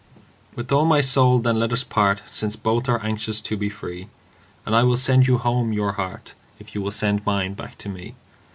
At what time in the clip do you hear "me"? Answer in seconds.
7.89-8.15